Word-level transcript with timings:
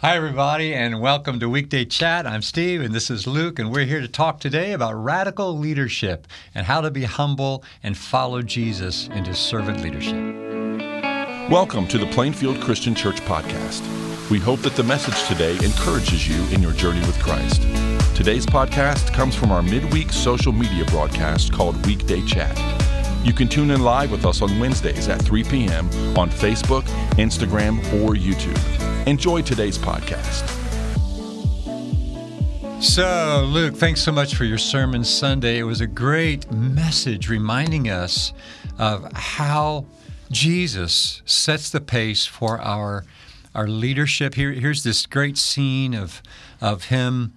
Hi, 0.00 0.14
everybody, 0.14 0.72
and 0.74 1.00
welcome 1.00 1.40
to 1.40 1.48
Weekday 1.48 1.84
Chat. 1.84 2.24
I'm 2.24 2.40
Steve, 2.40 2.82
and 2.82 2.94
this 2.94 3.10
is 3.10 3.26
Luke, 3.26 3.58
and 3.58 3.72
we're 3.72 3.84
here 3.84 4.00
to 4.00 4.06
talk 4.06 4.38
today 4.38 4.70
about 4.70 4.94
radical 4.94 5.58
leadership 5.58 6.28
and 6.54 6.66
how 6.66 6.80
to 6.82 6.92
be 6.92 7.02
humble 7.02 7.64
and 7.82 7.98
follow 7.98 8.40
Jesus 8.40 9.08
into 9.08 9.34
servant 9.34 9.82
leadership. 9.82 10.14
Welcome 11.50 11.88
to 11.88 11.98
the 11.98 12.06
Plainfield 12.12 12.60
Christian 12.60 12.94
Church 12.94 13.16
podcast. 13.22 13.82
We 14.30 14.38
hope 14.38 14.60
that 14.60 14.76
the 14.76 14.84
message 14.84 15.20
today 15.26 15.54
encourages 15.66 16.28
you 16.28 16.40
in 16.54 16.62
your 16.62 16.74
journey 16.74 17.00
with 17.00 17.20
Christ. 17.20 17.62
Today's 18.14 18.46
podcast 18.46 19.12
comes 19.12 19.34
from 19.34 19.50
our 19.50 19.62
midweek 19.62 20.12
social 20.12 20.52
media 20.52 20.84
broadcast 20.84 21.52
called 21.52 21.84
Weekday 21.86 22.24
Chat. 22.24 22.56
You 23.26 23.32
can 23.32 23.48
tune 23.48 23.72
in 23.72 23.82
live 23.82 24.12
with 24.12 24.24
us 24.24 24.42
on 24.42 24.60
Wednesdays 24.60 25.08
at 25.08 25.20
3 25.20 25.42
p.m. 25.42 25.86
on 26.16 26.30
Facebook, 26.30 26.84
Instagram, 27.16 27.78
or 28.00 28.14
YouTube. 28.14 28.87
Enjoy 29.06 29.42
today's 29.42 29.78
podcast. 29.78 30.46
So, 32.82 33.44
Luke, 33.48 33.74
thanks 33.74 34.00
so 34.00 34.12
much 34.12 34.34
for 34.34 34.44
your 34.44 34.58
sermon 34.58 35.02
Sunday. 35.02 35.58
It 35.58 35.64
was 35.64 35.80
a 35.80 35.86
great 35.86 36.50
message 36.52 37.28
reminding 37.28 37.88
us 37.88 38.32
of 38.78 39.10
how 39.14 39.86
Jesus 40.30 41.22
sets 41.24 41.70
the 41.70 41.80
pace 41.80 42.26
for 42.26 42.60
our 42.60 43.04
our 43.54 43.66
leadership. 43.66 44.34
Here, 44.34 44.52
here's 44.52 44.84
this 44.84 45.06
great 45.06 45.36
scene 45.38 45.94
of 45.94 46.22
of 46.60 46.84
him 46.84 47.32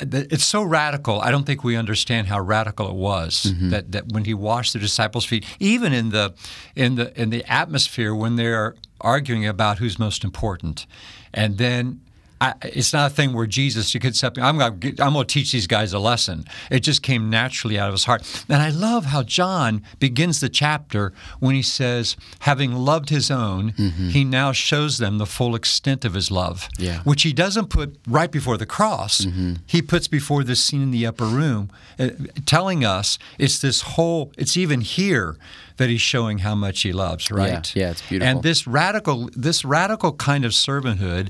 it's 0.00 0.44
so 0.44 0.62
radical. 0.62 1.20
I 1.20 1.30
don't 1.30 1.44
think 1.44 1.64
we 1.64 1.76
understand 1.76 2.26
how 2.26 2.40
radical 2.40 2.88
it 2.88 2.94
was 2.94 3.46
mm-hmm. 3.48 3.70
that, 3.70 3.92
that 3.92 4.08
when 4.12 4.24
he 4.24 4.34
washed 4.34 4.72
the 4.72 4.78
disciples' 4.78 5.24
feet, 5.24 5.44
even 5.58 5.92
in 5.92 6.10
the 6.10 6.34
in 6.74 6.94
the 6.94 7.20
in 7.20 7.30
the 7.30 7.44
atmosphere 7.44 8.14
when 8.14 8.36
they're 8.36 8.74
arguing 9.00 9.46
about 9.46 9.78
who's 9.78 9.98
most 9.98 10.24
important, 10.24 10.86
and 11.32 11.58
then 11.58 12.00
I, 12.40 12.54
it's 12.62 12.92
not 12.92 13.10
a 13.10 13.14
thing 13.14 13.32
where 13.32 13.46
Jesus, 13.46 13.94
you 13.94 14.00
could 14.00 14.14
say, 14.14 14.28
I'm 14.38 14.58
going 14.58 14.80
to 14.80 15.24
teach 15.24 15.52
these 15.52 15.66
guys 15.66 15.92
a 15.92 15.98
lesson. 15.98 16.44
It 16.70 16.80
just 16.80 17.02
came 17.02 17.30
naturally 17.30 17.78
out 17.78 17.88
of 17.88 17.94
his 17.94 18.04
heart. 18.04 18.22
And 18.48 18.62
I 18.62 18.70
love 18.70 19.06
how 19.06 19.22
John 19.24 19.82
begins 19.98 20.40
the 20.40 20.48
chapter 20.48 21.12
when 21.40 21.54
he 21.54 21.62
says, 21.62 22.16
having 22.40 22.72
loved 22.72 23.10
his 23.10 23.30
own, 23.30 23.72
mm-hmm. 23.72 24.08
he 24.10 24.24
now 24.24 24.52
shows 24.52 24.98
them 24.98 25.18
the 25.18 25.26
full 25.26 25.54
extent 25.54 26.04
of 26.04 26.14
his 26.14 26.30
love, 26.30 26.68
yeah. 26.78 27.02
which 27.02 27.22
he 27.22 27.32
doesn't 27.32 27.70
put 27.70 27.96
right 28.06 28.30
before 28.30 28.56
the 28.56 28.66
cross. 28.66 29.22
Mm-hmm. 29.22 29.54
He 29.66 29.82
puts 29.82 30.06
before 30.06 30.44
this 30.44 30.62
scene 30.62 30.82
in 30.82 30.90
the 30.90 31.06
upper 31.06 31.26
room, 31.26 31.70
uh, 31.98 32.10
telling 32.46 32.84
us 32.84 33.18
it's 33.38 33.60
this 33.60 33.80
whole, 33.80 34.32
it's 34.38 34.56
even 34.56 34.80
here 34.80 35.36
that 35.78 35.88
he's 35.88 36.00
showing 36.00 36.38
how 36.38 36.54
much 36.54 36.82
he 36.82 36.92
loves, 36.92 37.30
right? 37.30 37.74
Yeah, 37.74 37.84
yeah 37.84 37.90
it's 37.92 38.02
beautiful. 38.02 38.30
And 38.30 38.42
this 38.42 38.66
radical, 38.66 39.30
this 39.34 39.64
radical 39.64 40.12
kind 40.12 40.44
of 40.44 40.52
servanthood 40.52 41.28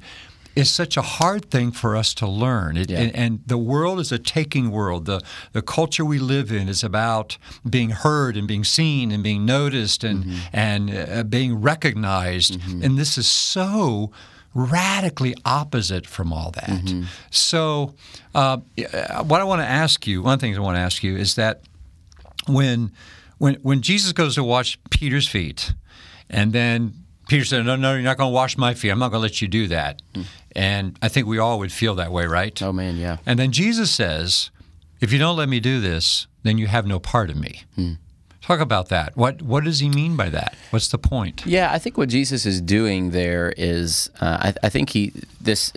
is 0.58 0.68
such 0.68 0.96
a 0.96 1.02
hard 1.02 1.50
thing 1.52 1.70
for 1.70 1.94
us 1.94 2.12
to 2.14 2.26
learn. 2.26 2.76
It, 2.76 2.90
yeah. 2.90 2.98
and, 2.98 3.14
and, 3.14 3.40
the 3.46 3.56
world 3.56 4.00
is 4.00 4.10
a 4.10 4.18
taking 4.18 4.70
world. 4.72 5.04
The 5.04 5.20
the 5.52 5.62
culture 5.62 6.04
we 6.04 6.18
live 6.18 6.50
in 6.50 6.68
is 6.68 6.82
about 6.82 7.38
being 7.68 7.90
heard 7.90 8.36
and 8.36 8.48
being 8.48 8.64
seen 8.64 9.12
and 9.12 9.22
being 9.22 9.46
noticed 9.46 10.02
and 10.02 10.24
mm-hmm. 10.24 10.38
and 10.52 10.90
uh, 10.90 11.22
being 11.22 11.62
recognized. 11.62 12.58
Mm-hmm. 12.58 12.82
And 12.82 12.98
this 12.98 13.16
is 13.16 13.28
so 13.28 14.10
radically 14.52 15.34
opposite 15.44 16.06
from 16.06 16.32
all 16.32 16.50
that. 16.50 16.84
Mm-hmm. 16.84 17.04
So, 17.30 17.94
uh, 18.34 18.56
what 19.22 19.40
I 19.40 19.44
want 19.44 19.62
to 19.62 19.68
ask 19.68 20.06
you, 20.08 20.22
one 20.22 20.40
thing 20.40 20.56
I 20.56 20.60
want 20.60 20.76
to 20.76 20.80
ask 20.80 21.04
you 21.04 21.16
is 21.16 21.36
that 21.36 21.62
when 22.48 22.90
when 23.38 23.54
when 23.62 23.80
Jesus 23.80 24.12
goes 24.12 24.34
to 24.34 24.42
wash 24.42 24.76
Peter's 24.90 25.28
feet, 25.28 25.72
and 26.28 26.52
then 26.52 26.94
Peter 27.28 27.44
said, 27.44 27.64
"No, 27.64 27.76
no, 27.76 27.92
you're 27.92 28.02
not 28.02 28.16
going 28.16 28.30
to 28.30 28.34
wash 28.34 28.58
my 28.58 28.74
feet. 28.74 28.90
I'm 28.90 28.98
not 28.98 29.10
going 29.10 29.20
to 29.20 29.22
let 29.22 29.40
you 29.40 29.48
do 29.48 29.68
that." 29.68 30.02
Mm. 30.14 30.24
And 30.56 30.98
I 31.00 31.08
think 31.08 31.26
we 31.26 31.38
all 31.38 31.60
would 31.60 31.70
feel 31.70 31.94
that 31.94 32.10
way, 32.10 32.26
right? 32.26 32.60
Oh 32.62 32.72
man, 32.72 32.96
yeah. 32.96 33.18
And 33.24 33.38
then 33.38 33.52
Jesus 33.52 33.90
says, 33.90 34.50
"If 35.00 35.12
you 35.12 35.18
don't 35.18 35.36
let 35.36 35.48
me 35.48 35.60
do 35.60 35.80
this, 35.80 36.26
then 36.42 36.58
you 36.58 36.66
have 36.66 36.86
no 36.86 36.98
part 36.98 37.30
of 37.30 37.36
me." 37.36 37.62
Mm. 37.76 37.98
Talk 38.40 38.60
about 38.60 38.88
that. 38.88 39.14
What 39.14 39.42
what 39.42 39.64
does 39.64 39.80
he 39.80 39.90
mean 39.90 40.16
by 40.16 40.30
that? 40.30 40.56
What's 40.70 40.88
the 40.88 40.98
point? 40.98 41.44
Yeah, 41.44 41.70
I 41.70 41.78
think 41.78 41.98
what 41.98 42.08
Jesus 42.08 42.46
is 42.46 42.62
doing 42.62 43.10
there 43.10 43.52
is, 43.58 44.10
uh, 44.20 44.38
I, 44.40 44.54
I 44.62 44.68
think 44.70 44.90
he 44.90 45.12
this 45.40 45.72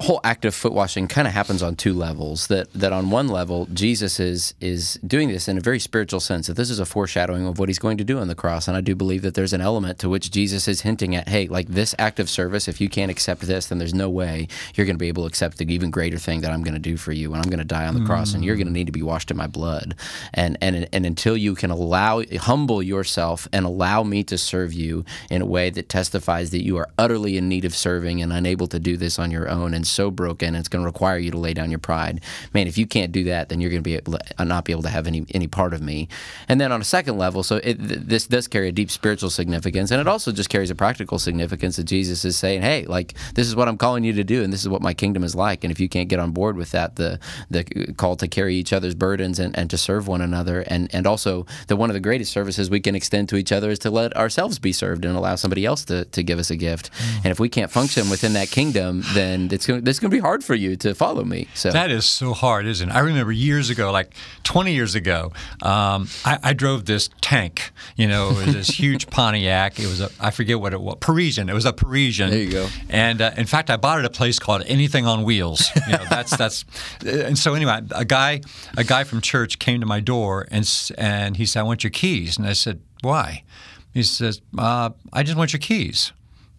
whole 0.00 0.20
act 0.24 0.44
of 0.44 0.54
foot 0.54 0.72
washing 0.72 1.06
kind 1.06 1.28
of 1.28 1.34
happens 1.34 1.62
on 1.62 1.76
two 1.76 1.92
levels. 1.92 2.48
That 2.48 2.72
that 2.72 2.92
on 2.92 3.10
one 3.10 3.28
level, 3.28 3.66
Jesus 3.72 4.18
is 4.18 4.54
is 4.60 4.94
doing 5.06 5.28
this 5.28 5.46
in 5.46 5.56
a 5.56 5.60
very 5.60 5.78
spiritual 5.78 6.20
sense. 6.20 6.48
That 6.48 6.54
this 6.54 6.70
is 6.70 6.80
a 6.80 6.84
foreshadowing 6.84 7.46
of 7.46 7.58
what 7.58 7.68
he's 7.68 7.78
going 7.78 7.98
to 7.98 8.04
do 8.04 8.18
on 8.18 8.28
the 8.28 8.34
cross. 8.34 8.66
And 8.66 8.76
I 8.76 8.80
do 8.80 8.94
believe 8.94 9.22
that 9.22 9.34
there's 9.34 9.52
an 9.52 9.60
element 9.60 9.98
to 10.00 10.08
which 10.08 10.30
Jesus 10.30 10.66
is 10.66 10.80
hinting 10.80 11.14
at, 11.14 11.28
hey, 11.28 11.46
like 11.46 11.68
this 11.68 11.94
act 11.98 12.18
of 12.18 12.28
service, 12.28 12.66
if 12.66 12.80
you 12.80 12.88
can't 12.88 13.10
accept 13.10 13.42
this, 13.42 13.66
then 13.66 13.78
there's 13.78 13.94
no 13.94 14.10
way 14.10 14.48
you're 14.74 14.86
going 14.86 14.96
to 14.96 14.98
be 15.02 15.08
able 15.08 15.22
to 15.22 15.28
accept 15.28 15.58
the 15.58 15.72
even 15.72 15.90
greater 15.90 16.18
thing 16.18 16.40
that 16.40 16.50
I'm 16.50 16.62
going 16.62 16.74
to 16.74 16.80
do 16.80 16.96
for 16.96 17.12
you, 17.12 17.32
and 17.32 17.42
I'm 17.42 17.48
going 17.48 17.58
to 17.58 17.64
die 17.64 17.86
on 17.86 17.94
the 17.94 18.00
mm. 18.00 18.06
cross, 18.06 18.34
and 18.34 18.44
you're 18.44 18.56
going 18.56 18.66
to 18.66 18.72
need 18.72 18.86
to 18.86 18.92
be 18.92 19.02
washed 19.02 19.30
in 19.30 19.36
my 19.36 19.46
blood. 19.46 19.94
And 20.32 20.58
and 20.60 20.88
and 20.92 21.06
until 21.06 21.36
you 21.36 21.54
can 21.54 21.70
allow 21.70 22.22
humble 22.40 22.82
yourself 22.82 23.46
and 23.52 23.64
allow 23.64 24.02
me 24.02 24.24
to 24.24 24.36
serve 24.36 24.72
you 24.72 25.04
in 25.30 25.40
a 25.40 25.46
way 25.46 25.70
that 25.70 25.88
testifies 25.88 26.50
that 26.50 26.64
you 26.64 26.76
are 26.78 26.88
utterly 26.98 27.36
in 27.36 27.48
need 27.48 27.64
of 27.64 27.74
serving 27.74 28.20
and 28.20 28.32
unable 28.32 28.66
to 28.68 28.80
do 28.80 28.96
this 28.96 29.18
on 29.18 29.30
your 29.30 29.48
own 29.48 29.72
and 29.72 29.83
so 29.84 30.10
broken, 30.10 30.54
it's 30.54 30.68
going 30.68 30.82
to 30.82 30.86
require 30.86 31.18
you 31.18 31.30
to 31.30 31.38
lay 31.38 31.54
down 31.54 31.70
your 31.70 31.78
pride. 31.78 32.20
Man, 32.52 32.66
if 32.66 32.78
you 32.78 32.86
can't 32.86 33.12
do 33.12 33.24
that, 33.24 33.48
then 33.48 33.60
you're 33.60 33.70
going 33.70 33.82
to 33.82 33.88
be 33.88 33.96
able 33.96 34.12
to, 34.12 34.20
uh, 34.38 34.44
not 34.44 34.64
be 34.64 34.72
able 34.72 34.82
to 34.82 34.88
have 34.88 35.06
any 35.06 35.24
any 35.34 35.46
part 35.46 35.74
of 35.74 35.82
me. 35.82 36.08
And 36.48 36.60
then 36.60 36.72
on 36.72 36.80
a 36.80 36.84
second 36.84 37.18
level, 37.18 37.42
so 37.42 37.56
it, 37.56 37.76
this 37.78 38.26
does 38.26 38.48
carry 38.48 38.68
a 38.68 38.72
deep 38.72 38.90
spiritual 38.90 39.30
significance, 39.30 39.90
and 39.90 40.00
it 40.00 40.08
also 40.08 40.32
just 40.32 40.48
carries 40.48 40.70
a 40.70 40.74
practical 40.74 41.18
significance 41.18 41.76
that 41.76 41.84
Jesus 41.84 42.24
is 42.24 42.36
saying, 42.36 42.62
hey, 42.62 42.84
like 42.86 43.14
this 43.34 43.46
is 43.46 43.56
what 43.56 43.68
I'm 43.68 43.78
calling 43.78 44.04
you 44.04 44.12
to 44.14 44.24
do, 44.24 44.42
and 44.42 44.52
this 44.52 44.60
is 44.60 44.68
what 44.68 44.82
my 44.82 44.94
kingdom 44.94 45.24
is 45.24 45.34
like. 45.34 45.64
And 45.64 45.70
if 45.70 45.80
you 45.80 45.88
can't 45.88 46.08
get 46.08 46.18
on 46.18 46.32
board 46.32 46.56
with 46.56 46.72
that, 46.72 46.96
the 46.96 47.18
the 47.50 47.64
call 47.96 48.16
to 48.16 48.28
carry 48.28 48.54
each 48.56 48.72
other's 48.72 48.94
burdens 48.94 49.38
and, 49.38 49.56
and 49.58 49.70
to 49.70 49.78
serve 49.78 50.08
one 50.08 50.20
another, 50.20 50.60
and 50.66 50.92
and 50.94 51.06
also 51.06 51.46
that 51.68 51.76
one 51.76 51.90
of 51.90 51.94
the 51.94 52.00
greatest 52.00 52.32
services 52.32 52.70
we 52.70 52.80
can 52.80 52.94
extend 52.94 53.28
to 53.28 53.36
each 53.36 53.52
other 53.52 53.70
is 53.70 53.78
to 53.80 53.90
let 53.90 54.16
ourselves 54.16 54.58
be 54.58 54.72
served 54.72 55.04
and 55.04 55.16
allow 55.16 55.34
somebody 55.36 55.64
else 55.64 55.84
to, 55.84 56.04
to 56.06 56.22
give 56.22 56.38
us 56.38 56.50
a 56.50 56.56
gift. 56.56 56.90
Mm. 56.92 57.16
And 57.16 57.26
if 57.26 57.40
we 57.40 57.48
can't 57.48 57.70
function 57.70 58.10
within 58.10 58.32
that 58.34 58.50
kingdom, 58.50 59.02
then 59.14 59.48
it's 59.52 59.66
going 59.66 59.73
this 59.80 59.98
going 59.98 60.10
to 60.10 60.16
be 60.16 60.20
hard 60.20 60.44
for 60.44 60.54
you 60.54 60.76
to 60.76 60.94
follow 60.94 61.24
me. 61.24 61.48
So 61.54 61.70
that 61.70 61.90
is 61.90 62.04
so 62.04 62.32
hard, 62.32 62.66
isn't 62.66 62.88
it? 62.88 62.92
I 62.92 63.00
remember 63.00 63.32
years 63.32 63.70
ago, 63.70 63.90
like 63.92 64.14
20 64.44 64.72
years 64.72 64.94
ago, 64.94 65.32
um, 65.62 66.08
I, 66.24 66.38
I, 66.42 66.52
drove 66.52 66.84
this 66.84 67.10
tank. 67.20 67.72
You 67.96 68.06
know, 68.08 68.30
it 68.30 68.46
was 68.46 68.54
this 68.54 68.68
huge 68.80 69.08
Pontiac. 69.08 69.78
It 69.78 69.86
was 69.86 70.00
a 70.00 70.10
I 70.20 70.30
forget 70.30 70.60
what 70.60 70.72
it 70.72 70.80
was, 70.80 70.96
Parisienne. 71.00 71.48
It 71.48 71.54
was 71.54 71.64
a 71.64 71.72
Parisienne. 71.72 72.30
There 72.30 72.40
you 72.40 72.50
go. 72.50 72.68
And 72.88 73.20
uh, 73.20 73.32
in 73.36 73.46
fact, 73.46 73.70
I 73.70 73.76
bought 73.76 73.98
it 73.98 74.04
at 74.04 74.06
a 74.06 74.10
place 74.10 74.38
called 74.38 74.62
Anything 74.66 75.06
on 75.06 75.24
Wheels. 75.24 75.70
You 75.86 75.92
know, 75.92 76.04
that's 76.08 76.36
that's. 76.36 76.64
And 77.04 77.38
so 77.38 77.54
anyway, 77.54 77.80
a 77.90 78.04
guy 78.04 78.40
a 78.76 78.84
guy 78.84 79.04
from 79.04 79.20
church 79.20 79.58
came 79.58 79.80
to 79.80 79.86
my 79.86 80.00
door 80.00 80.46
and 80.50 80.68
and 80.98 81.36
he 81.36 81.46
said, 81.46 81.60
"I 81.60 81.62
want 81.64 81.84
your 81.84 81.90
keys," 81.90 82.38
and 82.38 82.46
I 82.46 82.52
said, 82.52 82.80
"Why?" 83.02 83.44
He 83.92 84.02
says, 84.02 84.40
uh, 84.58 84.90
"I 85.12 85.22
just 85.22 85.36
want 85.36 85.52
your 85.52 85.60
keys." 85.60 86.12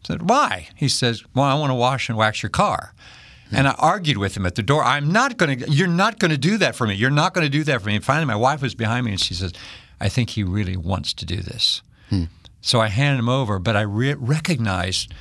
I 0.06 0.14
said, 0.14 0.30
"Why?" 0.30 0.70
He 0.76 0.88
says, 0.88 1.24
"Well, 1.34 1.46
I 1.46 1.54
want 1.56 1.72
to 1.72 1.76
wash 1.76 2.10
and 2.10 2.18
wax 2.18 2.44
your 2.44 2.50
car." 2.50 2.94
And 3.52 3.68
I 3.68 3.76
argued 3.78 4.18
with 4.18 4.36
him 4.36 4.46
at 4.46 4.56
the 4.56 4.64
door. 4.64 4.84
I'm 4.84 5.12
not 5.12 5.38
going 5.38 5.60
to, 5.60 5.72
you're 5.72 5.88
not 5.88 6.20
going 6.20 6.32
to 6.32 6.38
do 6.38 6.58
that 6.58 6.76
for 6.76 6.88
me. 6.88 6.96
You're 6.96 7.10
not 7.10 7.34
going 7.34 7.46
to 7.46 7.50
do 7.50 7.64
that 7.66 7.82
for 7.82 7.88
me. 7.88 7.96
And 7.96 8.04
finally, 8.04 8.26
my 8.26 8.36
wife 8.36 8.62
was 8.62 8.76
behind 8.76 9.06
me 9.06 9.12
and 9.12 9.22
she 9.22 9.34
says, 9.34 9.54
I 10.00 10.10
think 10.10 10.32
he 10.32 10.44
really 10.44 10.76
wants 10.76 11.14
to 11.14 11.26
do 11.26 11.38
this. 11.38 11.82
Hmm. 12.10 12.24
So 12.62 12.82
I 12.82 12.88
handed 12.88 13.20
him 13.20 13.30
over, 13.30 13.60
but 13.60 13.76
I 13.76 13.82
re- 13.82 14.16
recognized 14.16 15.14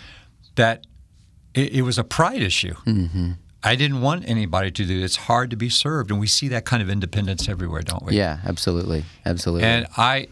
that 0.54 0.86
it, 1.52 1.74
it, 1.74 1.82
was 1.82 1.98
a 1.98 2.04
pride 2.04 2.42
issue. 2.42 2.74
Mm-hmm. 2.86 3.32
I 3.62 3.76
didn't 3.76 4.00
want 4.00 4.28
anybody 4.28 4.70
to 4.70 4.84
do 4.84 5.00
it. 5.00 5.04
It's 5.04 5.16
hard 5.16 5.50
to 5.50 5.56
be 5.56 5.68
served. 5.68 6.10
And 6.10 6.18
we 6.18 6.26
see 6.26 6.48
that 6.48 6.64
kind 6.64 6.82
of 6.82 6.88
independence 6.88 7.48
everywhere, 7.48 7.82
don't 7.82 8.04
we? 8.04 8.16
Yeah, 8.16 8.38
absolutely. 8.46 9.04
Absolutely. 9.26 9.66
And 9.66 9.86
I, 9.96 10.14
I 10.16 10.28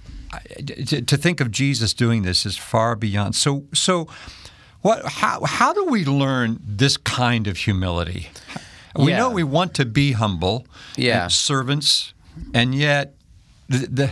to, 0.86 1.02
to 1.02 1.16
think 1.16 1.40
of 1.40 1.50
Jesus 1.50 1.94
doing 1.94 2.22
this 2.22 2.46
is 2.46 2.56
far 2.56 2.96
beyond. 2.96 3.34
So, 3.34 3.64
so, 3.72 4.08
what? 4.80 5.04
How? 5.04 5.44
How 5.44 5.72
do 5.72 5.84
we 5.84 6.04
learn 6.04 6.60
this 6.64 6.96
kind 6.96 7.46
of 7.46 7.56
humility? 7.56 8.30
We 8.96 9.10
yeah. 9.10 9.18
know 9.18 9.30
we 9.30 9.44
want 9.44 9.74
to 9.74 9.84
be 9.84 10.12
humble, 10.12 10.66
yeah, 10.96 11.28
servants, 11.28 12.12
and 12.52 12.74
yet 12.74 13.14
the, 13.68 13.86
the 13.86 14.10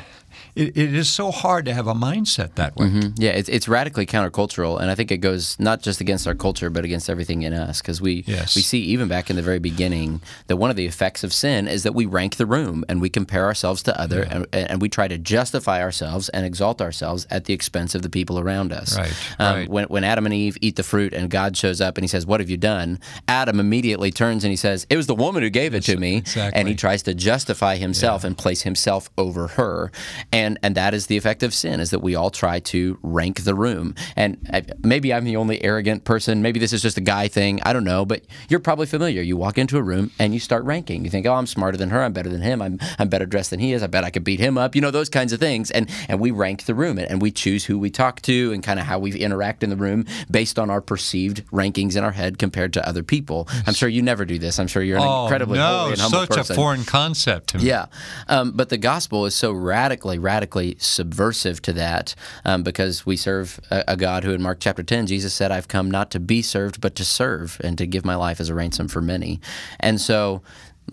it, 0.60 0.76
it 0.76 0.94
is 0.94 1.08
so 1.08 1.30
hard 1.30 1.64
to 1.64 1.72
have 1.72 1.86
a 1.86 1.94
mindset 1.94 2.54
that 2.56 2.76
way. 2.76 2.86
Mm-hmm. 2.86 3.08
Yeah, 3.16 3.30
it's, 3.30 3.48
it's 3.48 3.66
radically 3.66 4.04
countercultural, 4.04 4.78
and 4.78 4.90
I 4.90 4.94
think 4.94 5.10
it 5.10 5.18
goes 5.18 5.58
not 5.58 5.80
just 5.80 6.00
against 6.00 6.26
our 6.26 6.34
culture, 6.34 6.68
but 6.68 6.84
against 6.84 7.08
everything 7.08 7.42
in 7.42 7.52
us. 7.54 7.80
Because 7.80 8.00
we 8.00 8.24
yes. 8.26 8.54
we 8.54 8.62
see 8.62 8.80
even 8.80 9.08
back 9.08 9.30
in 9.30 9.36
the 9.36 9.42
very 9.42 9.58
beginning 9.58 10.20
that 10.48 10.56
one 10.56 10.70
of 10.70 10.76
the 10.76 10.86
effects 10.86 11.24
of 11.24 11.32
sin 11.32 11.66
is 11.66 11.82
that 11.84 11.94
we 11.94 12.04
rank 12.04 12.36
the 12.36 12.46
room 12.46 12.84
and 12.88 13.00
we 13.00 13.08
compare 13.08 13.46
ourselves 13.46 13.82
to 13.84 13.98
other, 13.98 14.20
yeah. 14.20 14.36
and, 14.36 14.46
and, 14.52 14.80
we 14.80 14.88
try 14.88 15.08
to 15.08 15.18
justify 15.18 15.82
ourselves 15.82 16.28
and 16.30 16.44
exalt 16.44 16.80
ourselves 16.80 17.26
at 17.30 17.46
the 17.46 17.54
expense 17.54 17.94
of 17.94 18.02
the 18.02 18.10
people 18.10 18.38
around 18.38 18.72
us. 18.72 18.96
Right. 18.96 19.12
Um, 19.38 19.56
right. 19.56 19.68
When 19.68 19.84
when 19.86 20.04
Adam 20.04 20.26
and 20.26 20.34
Eve 20.34 20.58
eat 20.60 20.76
the 20.76 20.82
fruit 20.82 21.14
and 21.14 21.30
God 21.30 21.56
shows 21.56 21.80
up 21.80 21.96
and 21.96 22.04
he 22.04 22.08
says, 22.08 22.26
"What 22.26 22.40
have 22.40 22.50
you 22.50 22.58
done?" 22.58 22.98
Adam 23.28 23.60
immediately 23.60 24.10
turns 24.10 24.44
and 24.44 24.50
he 24.50 24.56
says, 24.56 24.86
"It 24.90 24.96
was 24.96 25.06
the 25.06 25.14
woman 25.14 25.42
who 25.42 25.50
gave 25.50 25.74
it 25.74 25.84
to 25.84 25.96
me," 25.96 26.18
exactly. 26.18 26.58
and 26.58 26.68
he 26.68 26.74
tries 26.74 27.02
to 27.04 27.14
justify 27.14 27.76
himself 27.76 28.22
yeah. 28.22 28.28
and 28.28 28.38
place 28.38 28.62
himself 28.62 29.08
over 29.16 29.46
her. 29.48 29.90
And 30.32 30.49
and 30.50 30.58
and 30.70 30.74
that 30.76 30.94
is 30.94 31.06
the 31.06 31.16
effect 31.16 31.42
of 31.42 31.52
sin 31.52 31.80
is 31.80 31.90
that 31.90 31.98
we 32.00 32.14
all 32.14 32.30
try 32.30 32.60
to 32.60 32.98
rank 33.02 33.42
the 33.44 33.54
room. 33.54 33.94
And 34.16 34.36
maybe 34.84 35.12
i'm 35.12 35.24
the 35.24 35.36
only 35.36 35.62
arrogant 35.64 36.04
person. 36.04 36.42
Maybe 36.42 36.58
this 36.60 36.72
is 36.72 36.82
just 36.82 36.96
a 36.96 37.00
guy 37.00 37.28
thing. 37.28 37.60
I 37.64 37.72
don't 37.72 37.84
know 37.84 38.04
but 38.04 38.22
you're 38.48 38.60
probably 38.60 38.86
familiar. 38.86 39.22
You 39.22 39.36
walk 39.36 39.58
into 39.58 39.76
a 39.78 39.82
room 39.82 40.10
and 40.18 40.32
you 40.34 40.40
start 40.40 40.64
ranking. 40.64 41.04
You 41.04 41.10
think 41.10 41.26
oh 41.26 41.34
i'm 41.34 41.46
smarter 41.46 41.76
than 41.76 41.90
her. 41.90 42.02
I'm 42.02 42.12
better 42.12 42.28
than 42.30 42.42
him. 42.42 42.62
I'm, 42.62 42.78
I'm 42.98 43.08
better 43.08 43.26
dressed 43.26 43.50
than 43.50 43.60
he 43.60 43.72
is. 43.72 43.82
I 43.82 43.86
bet 43.88 44.04
i 44.04 44.10
could 44.10 44.24
beat 44.24 44.40
him 44.40 44.56
up. 44.58 44.74
You 44.74 44.80
know 44.80 44.90
those 44.90 45.08
kinds 45.08 45.32
of 45.32 45.40
things. 45.40 45.70
And 45.70 45.88
and 46.08 46.20
we 46.20 46.30
rank 46.30 46.64
the 46.64 46.74
room 46.74 46.98
and 46.98 47.20
we 47.22 47.30
choose 47.30 47.64
who 47.64 47.78
we 47.78 47.90
talk 47.90 48.20
to 48.22 48.52
and 48.52 48.62
kind 48.62 48.78
of 48.80 48.86
how 48.86 48.98
we 48.98 49.12
interact 49.18 49.62
in 49.62 49.70
the 49.70 49.76
room 49.76 50.04
based 50.30 50.58
on 50.58 50.70
our 50.70 50.80
perceived 50.80 51.44
rankings 51.50 51.96
in 51.96 52.04
our 52.04 52.12
head 52.12 52.38
compared 52.38 52.72
to 52.74 52.88
other 52.88 53.02
people. 53.02 53.48
I'm 53.66 53.74
sure 53.74 53.88
you 53.88 54.02
never 54.02 54.24
do 54.24 54.38
this. 54.38 54.58
I'm 54.58 54.66
sure 54.68 54.82
you're 54.82 54.98
an 54.98 55.04
Oh, 55.06 55.24
incredibly 55.24 55.58
no, 55.58 55.78
holy 55.78 55.92
and 55.92 56.00
humble 56.00 56.20
such 56.20 56.30
person. 56.30 56.52
a 56.54 56.56
foreign 56.56 56.84
concept 56.84 57.48
to 57.50 57.58
me. 57.58 57.64
yeah, 57.64 57.86
um, 58.28 58.52
but 58.52 58.68
the 58.68 58.78
gospel 58.78 59.26
is 59.26 59.34
so 59.34 59.52
radically, 59.52 60.18
radically 60.30 60.76
subversive 60.78 61.60
to 61.60 61.72
that 61.72 62.14
um, 62.44 62.62
because 62.62 63.04
we 63.04 63.16
serve 63.16 63.58
a, 63.70 63.82
a 63.88 63.96
God 63.96 64.22
who, 64.22 64.32
in 64.32 64.40
Mark 64.40 64.58
chapter 64.60 64.84
10, 64.84 65.08
Jesus 65.08 65.34
said, 65.34 65.50
I've 65.50 65.66
come 65.66 65.90
not 65.90 66.12
to 66.12 66.20
be 66.20 66.40
served, 66.40 66.80
but 66.80 66.94
to 66.94 67.04
serve 67.04 67.60
and 67.64 67.76
to 67.78 67.86
give 67.86 68.04
my 68.04 68.14
life 68.14 68.38
as 68.38 68.48
a 68.48 68.54
ransom 68.54 68.86
for 68.86 69.02
many. 69.02 69.40
And 69.80 70.00
so 70.00 70.42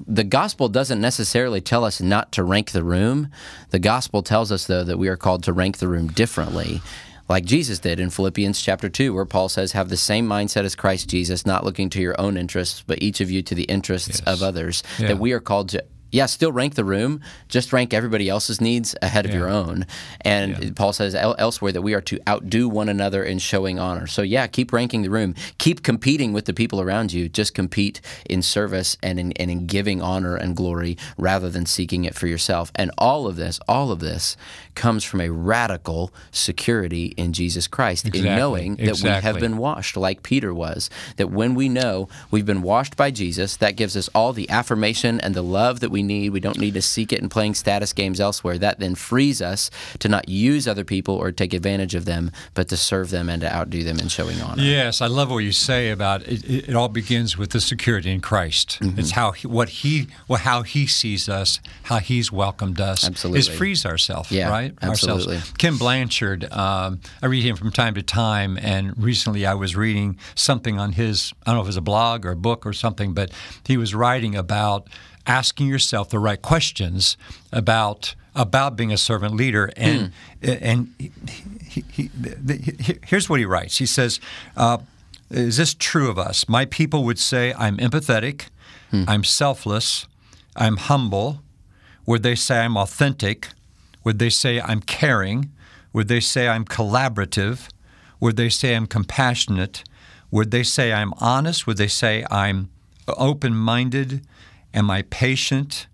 the 0.07 0.23
gospel 0.23 0.69
doesn't 0.69 0.99
necessarily 0.99 1.61
tell 1.61 1.83
us 1.83 2.01
not 2.01 2.31
to 2.31 2.43
rank 2.43 2.71
the 2.71 2.83
room. 2.83 3.29
The 3.69 3.79
gospel 3.79 4.23
tells 4.23 4.51
us, 4.51 4.65
though, 4.65 4.83
that 4.83 4.97
we 4.97 5.07
are 5.07 5.17
called 5.17 5.43
to 5.43 5.53
rank 5.53 5.77
the 5.77 5.87
room 5.87 6.07
differently. 6.07 6.81
Like 7.29 7.45
Jesus 7.45 7.77
did 7.77 7.99
in 7.99 8.09
Philippians 8.09 8.59
chapter 8.59 8.89
2, 8.89 9.13
where 9.13 9.25
Paul 9.25 9.49
says, 9.49 9.73
Have 9.73 9.89
the 9.89 9.97
same 9.97 10.27
mindset 10.27 10.63
as 10.63 10.75
Christ 10.75 11.09
Jesus, 11.09 11.45
not 11.45 11.63
looking 11.63 11.91
to 11.91 12.01
your 12.01 12.19
own 12.19 12.37
interests, 12.37 12.83
but 12.87 13.03
each 13.03 13.21
of 13.21 13.29
you 13.29 13.43
to 13.43 13.53
the 13.53 13.65
interests 13.65 14.19
of 14.21 14.41
others. 14.41 14.81
Yeah. 14.97 15.09
That 15.09 15.19
we 15.19 15.33
are 15.33 15.41
called 15.41 15.69
to 15.69 15.83
yeah, 16.17 16.25
still 16.25 16.51
rank 16.51 16.73
the 16.73 16.83
room, 16.83 17.21
just 17.47 17.71
rank 17.71 17.93
everybody 17.93 18.27
else's 18.27 18.59
needs 18.59 18.95
ahead 19.03 19.25
of 19.27 19.33
your 19.35 19.47
own. 19.47 19.85
And 20.21 20.75
Paul 20.75 20.91
says 20.91 21.13
el- 21.13 21.35
elsewhere 21.37 21.71
that 21.71 21.83
we 21.83 21.93
are 21.93 22.01
to 22.01 22.19
outdo 22.27 22.67
one 22.67 22.89
another 22.89 23.23
in 23.23 23.37
showing 23.37 23.77
honor. 23.77 24.07
So, 24.07 24.23
yeah, 24.23 24.47
keep 24.47 24.73
ranking 24.73 25.03
the 25.03 25.11
room. 25.11 25.35
Keep 25.59 25.83
competing 25.83 26.33
with 26.33 26.45
the 26.45 26.55
people 26.55 26.81
around 26.81 27.13
you. 27.13 27.29
Just 27.29 27.53
compete 27.53 28.01
in 28.27 28.41
service 28.41 28.97
and 29.03 29.19
in, 29.19 29.31
and 29.33 29.51
in 29.51 29.67
giving 29.67 30.01
honor 30.01 30.35
and 30.35 30.55
glory 30.55 30.97
rather 31.19 31.51
than 31.51 31.67
seeking 31.67 32.03
it 32.03 32.15
for 32.15 32.25
yourself. 32.25 32.71
And 32.73 32.89
all 32.97 33.27
of 33.27 33.35
this, 33.35 33.59
all 33.67 33.91
of 33.91 33.99
this 33.99 34.35
comes 34.77 35.03
from 35.03 35.19
a 35.19 35.29
radical 35.29 36.13
security 36.31 37.07
in 37.17 37.33
Jesus 37.33 37.67
Christ, 37.67 38.05
Exactly, 38.05 38.29
in 38.29 38.35
knowing 38.37 38.75
that 38.77 39.01
we 39.01 39.09
have 39.09 39.39
been 39.39 39.57
washed 39.57 39.97
like 39.97 40.23
Peter 40.23 40.53
was. 40.53 40.89
That 41.17 41.31
when 41.31 41.55
we 41.55 41.67
know 41.67 42.07
we've 42.31 42.45
been 42.45 42.61
washed 42.61 42.95
by 42.95 43.11
Jesus, 43.11 43.57
that 43.57 43.75
gives 43.75 43.97
us 43.97 44.07
all 44.15 44.31
the 44.33 44.49
affirmation 44.49 45.19
and 45.19 45.33
the 45.35 45.41
love 45.41 45.79
that 45.81 45.89
we 45.89 46.03
need. 46.03 46.29
We 46.29 46.39
don't 46.39 46.59
need 46.59 46.75
to 46.75 46.81
seek 46.81 47.11
it 47.11 47.19
in 47.19 47.27
playing 47.27 47.55
status 47.55 47.91
games 47.91 48.19
elsewhere. 48.19 48.57
That 48.57 48.79
then 48.79 48.95
frees 48.95 49.41
us 49.41 49.69
to 49.99 50.07
not 50.07 50.29
use 50.29 50.67
other 50.67 50.85
people 50.85 51.15
or 51.15 51.31
take 51.31 51.53
advantage 51.53 51.95
of 51.95 52.05
them, 52.05 52.31
but 52.53 52.69
to 52.69 52.77
serve 52.77 53.09
them 53.09 53.29
and 53.29 53.41
to 53.41 53.53
outdo 53.53 53.83
them 53.83 53.99
in 53.99 54.07
showing 54.07 54.39
honor. 54.41 54.61
Yes, 54.61 55.01
I 55.01 55.07
love 55.07 55.31
what 55.31 55.39
you 55.39 55.51
say 55.51 55.89
about 55.89 56.21
it. 56.21 56.43
It, 56.45 56.69
it 56.69 56.75
all 56.75 56.89
begins 56.89 57.35
with 57.35 57.49
the 57.49 57.61
security 57.61 58.11
in 58.11 58.21
Christ. 58.21 58.77
Mm-hmm. 58.79 58.99
It's 58.99 59.11
how 59.11 59.31
he, 59.31 59.47
what 59.47 59.69
he, 59.69 60.07
well, 60.27 60.39
how 60.39 60.61
he 60.61 60.85
sees 60.85 61.27
us, 61.27 61.59
how 61.83 61.97
he's 61.97 62.31
welcomed 62.31 62.79
us. 62.79 63.05
Absolutely. 63.05 63.39
Is 63.39 63.47
frees 63.47 63.85
ourselves, 63.85 64.31
Yeah, 64.31 64.66
right? 64.81 64.89
absolutely. 64.91 65.35
Ourselves. 65.35 65.57
Ken 65.57 65.77
Blanchard, 65.77 66.51
um, 66.51 66.99
I 67.21 67.27
read 67.27 67.43
him 67.43 67.55
from 67.55 67.71
time 67.71 67.95
to 67.95 68.01
time, 68.03 68.57
and 68.61 68.97
recently 68.97 69.45
I 69.45 69.53
was 69.53 69.75
reading 69.75 70.17
something 70.35 70.79
on 70.79 70.93
his, 70.93 71.33
I 71.45 71.51
don't 71.51 71.55
know 71.55 71.61
if 71.61 71.65
it 71.65 71.69
was 71.69 71.77
a 71.77 71.81
blog 71.81 72.25
or 72.25 72.31
a 72.31 72.35
book 72.35 72.65
or 72.65 72.73
something, 72.73 73.13
but 73.13 73.31
he 73.65 73.77
was 73.77 73.93
writing 73.93 74.35
about 74.35 74.87
asking 75.27 75.67
yourself 75.67 76.09
the 76.09 76.19
right 76.19 76.41
questions 76.41 77.17
about 77.51 78.15
about 78.33 78.75
being 78.75 78.93
a 78.93 78.97
servant 78.97 79.35
leader 79.35 79.71
and 79.75 80.11
and 80.41 80.93
he, 80.97 81.11
he, 81.91 82.09
he, 82.09 82.97
here's 83.05 83.27
what 83.29 83.39
he 83.39 83.45
writes 83.45 83.77
he 83.77 83.85
says 83.85 84.19
uh, 84.55 84.77
is 85.29 85.57
this 85.57 85.73
true 85.73 86.09
of 86.09 86.17
us 86.17 86.47
my 86.47 86.65
people 86.65 87.03
would 87.03 87.19
say 87.19 87.53
i'm 87.57 87.77
empathetic 87.77 88.45
i'm 89.07 89.23
selfless 89.23 90.07
i'm 90.55 90.77
humble 90.77 91.41
would 92.05 92.23
they 92.23 92.35
say 92.35 92.59
i'm 92.59 92.77
authentic 92.77 93.49
would 94.07 94.19
they 94.19 94.29
say 94.43 94.53
i'm 94.61 94.79
caring 94.99 95.39
would 95.91 96.07
they 96.07 96.21
say 96.33 96.47
i'm 96.47 96.63
collaborative 96.77 97.57
would 98.21 98.37
they 98.37 98.47
say 98.59 98.69
i'm 98.77 98.87
compassionate 98.87 99.83
would 100.31 100.49
they 100.55 100.63
say 100.63 100.93
i'm 100.99 101.13
honest 101.33 101.67
would 101.67 101.75
they 101.83 101.89
say 101.99 102.13
i'm 102.31 102.69
open-minded 103.31 104.25
am 104.73 104.89
i 104.89 105.01
patient 105.25 105.87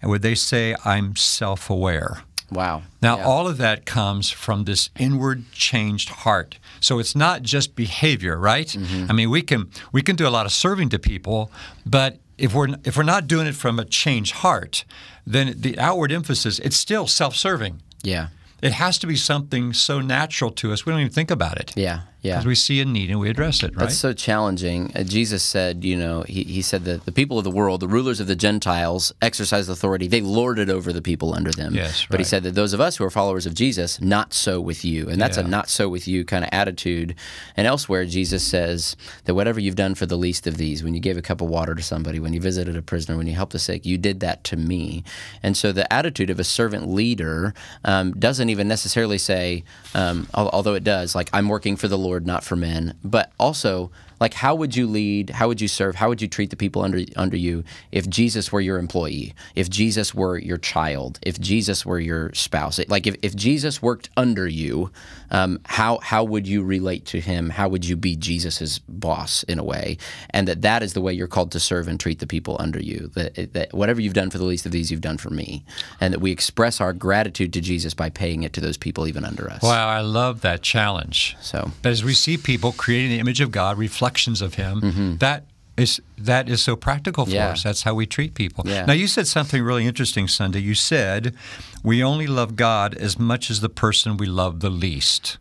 and 0.00 0.10
would 0.10 0.22
they 0.22 0.34
say 0.34 0.74
i'm 0.84 1.14
self-aware 1.16 2.12
Wow. 2.50 2.82
now, 3.00 3.16
Yeah. 3.16 3.24
all 3.24 3.48
of 3.48 3.56
that 3.58 3.86
comes 3.86 4.28
from 4.30 4.64
this 4.64 4.90
inward 4.98 5.50
changed 5.52 6.08
heart. 6.24 6.58
So 6.80 6.98
it's 6.98 7.16
not 7.16 7.40
just 7.54 7.74
behavior, 7.74 8.36
right? 8.36 8.66
Mm-hmm. 8.66 9.06
I 9.10 9.12
mean, 9.14 9.30
we 9.30 9.40
can 9.40 9.70
we 9.90 10.02
can 10.02 10.16
do 10.16 10.26
a 10.28 10.32
lot 10.36 10.44
of 10.44 10.52
serving 10.52 10.90
to 10.90 10.98
people, 10.98 11.50
but 11.86 12.18
if 12.38 12.54
we're 12.54 12.68
if 12.84 12.96
we're 12.96 13.02
not 13.02 13.26
doing 13.26 13.46
it 13.46 13.54
from 13.54 13.78
a 13.78 13.84
changed 13.84 14.34
heart, 14.36 14.84
then 15.26 15.54
the 15.56 15.78
outward 15.78 16.12
emphasis 16.12 16.58
it's 16.60 16.76
still 16.76 17.06
self-serving. 17.06 17.82
Yeah. 18.02 18.28
It 18.62 18.72
has 18.74 18.96
to 18.98 19.06
be 19.06 19.16
something 19.16 19.72
so 19.72 20.00
natural 20.00 20.50
to 20.52 20.72
us 20.72 20.86
we 20.86 20.92
don't 20.92 21.00
even 21.00 21.12
think 21.12 21.30
about 21.30 21.58
it 21.58 21.72
Yeah. 21.76 22.02
Yeah. 22.22 22.34
because 22.34 22.46
we 22.46 22.54
see 22.54 22.80
a 22.80 22.84
need 22.84 23.10
and 23.10 23.18
we 23.20 23.28
address 23.28 23.62
it, 23.62 23.74
right? 23.74 23.80
That's 23.80 23.98
so 23.98 24.12
challenging. 24.12 24.92
Uh, 24.94 25.02
Jesus 25.02 25.42
said, 25.42 25.84
you 25.84 25.96
know, 25.96 26.22
he, 26.22 26.44
he 26.44 26.62
said 26.62 26.84
that 26.84 27.04
the 27.04 27.12
people 27.12 27.36
of 27.36 27.44
the 27.44 27.50
world, 27.50 27.80
the 27.80 27.88
rulers 27.88 28.20
of 28.20 28.28
the 28.28 28.36
Gentiles, 28.36 29.12
exercise 29.20 29.68
authority. 29.68 30.06
They 30.06 30.20
lord 30.20 30.58
it 30.60 30.70
over 30.70 30.92
the 30.92 31.02
people 31.02 31.34
under 31.34 31.50
them. 31.50 31.74
Yes, 31.74 32.06
But 32.08 32.20
he 32.20 32.24
said 32.24 32.44
that 32.44 32.54
those 32.54 32.72
of 32.72 32.80
us 32.80 32.96
who 32.96 33.04
are 33.04 33.10
followers 33.10 33.44
of 33.44 33.54
Jesus, 33.54 34.00
not 34.00 34.32
so 34.32 34.60
with 34.60 34.84
you. 34.84 35.08
And 35.08 35.20
that's 35.20 35.36
a 35.36 35.42
not 35.42 35.68
so 35.68 35.88
with 35.88 36.06
you 36.06 36.24
kind 36.24 36.44
of 36.44 36.50
attitude. 36.52 37.16
And 37.56 37.66
elsewhere, 37.66 38.04
Jesus 38.06 38.44
says 38.44 38.96
that 39.24 39.34
whatever 39.34 39.58
you've 39.58 39.74
done 39.74 39.96
for 39.96 40.06
the 40.06 40.16
least 40.16 40.46
of 40.46 40.56
these, 40.56 40.84
when 40.84 40.94
you 40.94 41.00
gave 41.00 41.16
a 41.16 41.22
cup 41.22 41.40
of 41.40 41.48
water 41.48 41.74
to 41.74 41.82
somebody, 41.82 42.20
when 42.20 42.32
you 42.32 42.40
visited 42.40 42.76
a 42.76 42.82
prisoner, 42.82 43.16
when 43.16 43.26
you 43.26 43.34
helped 43.34 43.52
the 43.52 43.58
sick, 43.58 43.84
you 43.84 43.98
did 43.98 44.20
that 44.20 44.44
to 44.44 44.56
me. 44.56 45.02
And 45.42 45.56
so 45.56 45.72
the 45.72 45.92
attitude 45.92 46.30
of 46.30 46.38
a 46.38 46.44
servant 46.44 46.86
leader 46.88 47.52
um, 47.84 48.12
doesn't 48.12 48.48
even 48.48 48.68
necessarily 48.68 49.18
say, 49.18 49.64
um, 49.94 50.28
although 50.34 50.74
it 50.74 50.84
does, 50.84 51.16
like, 51.16 51.28
I'm 51.32 51.48
working 51.48 51.76
for 51.76 51.88
the 51.88 51.98
Lord, 51.98 52.11
not 52.20 52.44
for 52.44 52.56
men, 52.56 52.98
but 53.04 53.32
also, 53.38 53.90
like, 54.22 54.34
how 54.34 54.54
would 54.54 54.76
you 54.76 54.86
lead? 54.86 55.30
How 55.30 55.48
would 55.48 55.60
you 55.60 55.66
serve? 55.66 55.96
How 55.96 56.08
would 56.08 56.22
you 56.22 56.28
treat 56.28 56.50
the 56.50 56.56
people 56.56 56.82
under 56.82 57.00
under 57.16 57.36
you 57.36 57.64
if 57.90 58.08
Jesus 58.08 58.52
were 58.52 58.60
your 58.60 58.78
employee? 58.78 59.34
If 59.56 59.68
Jesus 59.68 60.14
were 60.14 60.38
your 60.38 60.58
child? 60.58 61.18
If 61.22 61.40
Jesus 61.40 61.84
were 61.84 61.98
your 61.98 62.32
spouse? 62.32 62.78
Like, 62.88 63.08
if, 63.08 63.16
if 63.20 63.34
Jesus 63.34 63.82
worked 63.82 64.10
under 64.16 64.46
you, 64.46 64.92
um, 65.32 65.58
how 65.64 65.98
how 65.98 66.22
would 66.22 66.46
you 66.46 66.62
relate 66.62 67.04
to 67.06 67.20
him? 67.20 67.50
How 67.50 67.68
would 67.68 67.84
you 67.84 67.96
be 67.96 68.14
Jesus's 68.14 68.78
boss 68.78 69.42
in 69.42 69.58
a 69.58 69.64
way? 69.64 69.98
And 70.30 70.46
that 70.46 70.62
that 70.62 70.84
is 70.84 70.92
the 70.92 71.00
way 71.00 71.12
you're 71.12 71.26
called 71.26 71.50
to 71.52 71.60
serve 71.60 71.88
and 71.88 71.98
treat 71.98 72.20
the 72.20 72.26
people 72.28 72.56
under 72.60 72.80
you. 72.80 73.10
That, 73.14 73.52
that 73.54 73.74
whatever 73.74 74.00
you've 74.00 74.14
done 74.14 74.30
for 74.30 74.38
the 74.38 74.44
least 74.44 74.66
of 74.66 74.70
these, 74.70 74.92
you've 74.92 75.00
done 75.00 75.18
for 75.18 75.30
me, 75.30 75.64
and 76.00 76.14
that 76.14 76.20
we 76.20 76.30
express 76.30 76.80
our 76.80 76.92
gratitude 76.92 77.52
to 77.54 77.60
Jesus 77.60 77.92
by 77.92 78.08
paying 78.08 78.44
it 78.44 78.52
to 78.52 78.60
those 78.60 78.76
people 78.76 79.08
even 79.08 79.24
under 79.24 79.50
us. 79.50 79.64
Wow, 79.64 79.88
I 79.88 80.00
love 80.00 80.42
that 80.42 80.62
challenge. 80.62 81.36
So 81.40 81.72
But 81.82 81.90
as 81.90 82.04
we 82.04 82.14
see 82.14 82.36
people 82.36 82.70
creating 82.70 83.10
the 83.10 83.18
image 83.18 83.40
of 83.40 83.50
God, 83.50 83.78
reflections 84.12 84.42
of 84.42 84.54
Him, 84.54 84.80
mm-hmm. 84.80 85.16
that 85.16 85.44
is 85.76 86.00
that 86.26 86.48
is 86.48 86.62
so 86.62 86.76
practical 86.76 87.24
for. 87.26 87.32
Yeah. 87.32 87.50
us. 87.50 87.62
That's 87.62 87.82
how 87.82 87.94
we 87.94 88.06
treat 88.06 88.34
people. 88.34 88.64
Yeah. 88.66 88.84
Now, 88.86 88.92
you 88.94 89.06
said 89.06 89.26
something 89.26 89.62
really 89.62 89.86
interesting, 89.86 90.28
Sunday. 90.28 90.60
You 90.60 90.74
said 90.74 91.34
we 91.82 92.02
only 92.02 92.26
love 92.26 92.56
God 92.56 92.94
as 92.94 93.18
much 93.18 93.50
as 93.50 93.60
the 93.60 93.68
person 93.68 94.16
we 94.16 94.26
love 94.26 94.60
the 94.60 94.70
least. 94.70 95.38